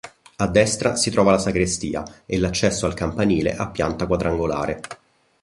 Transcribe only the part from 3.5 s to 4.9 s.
a pianta quadrangolare.